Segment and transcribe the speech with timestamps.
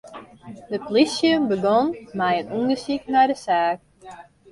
[0.71, 3.79] De polysje begûn mei in ûndersyk nei de saak.